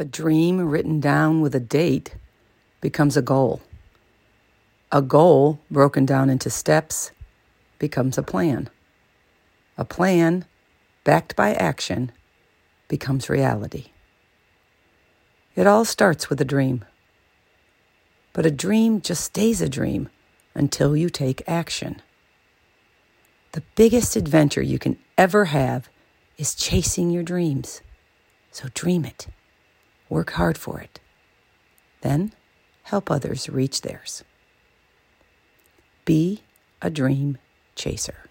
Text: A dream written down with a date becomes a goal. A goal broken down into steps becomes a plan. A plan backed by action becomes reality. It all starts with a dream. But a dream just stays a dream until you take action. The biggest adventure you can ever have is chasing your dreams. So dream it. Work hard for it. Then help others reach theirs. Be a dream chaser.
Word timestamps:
A 0.00 0.04
dream 0.04 0.60
written 0.60 1.00
down 1.00 1.40
with 1.40 1.56
a 1.56 1.60
date 1.60 2.14
becomes 2.80 3.16
a 3.16 3.22
goal. 3.22 3.60
A 4.92 5.02
goal 5.02 5.58
broken 5.72 6.06
down 6.06 6.30
into 6.30 6.50
steps 6.50 7.10
becomes 7.80 8.16
a 8.16 8.22
plan. 8.22 8.70
A 9.76 9.84
plan 9.84 10.44
backed 11.02 11.34
by 11.34 11.52
action 11.52 12.12
becomes 12.86 13.28
reality. 13.28 13.86
It 15.56 15.66
all 15.66 15.84
starts 15.84 16.30
with 16.30 16.40
a 16.40 16.44
dream. 16.44 16.84
But 18.32 18.46
a 18.46 18.52
dream 18.52 19.00
just 19.00 19.24
stays 19.24 19.60
a 19.60 19.68
dream 19.68 20.10
until 20.54 20.96
you 20.96 21.10
take 21.10 21.42
action. 21.48 22.00
The 23.50 23.64
biggest 23.74 24.14
adventure 24.14 24.62
you 24.62 24.78
can 24.78 24.96
ever 25.16 25.46
have 25.46 25.88
is 26.36 26.54
chasing 26.54 27.10
your 27.10 27.24
dreams. 27.24 27.82
So 28.52 28.68
dream 28.74 29.04
it. 29.04 29.26
Work 30.08 30.32
hard 30.32 30.56
for 30.56 30.80
it. 30.80 31.00
Then 32.00 32.32
help 32.84 33.10
others 33.10 33.48
reach 33.48 33.82
theirs. 33.82 34.24
Be 36.04 36.42
a 36.80 36.90
dream 36.90 37.38
chaser. 37.74 38.27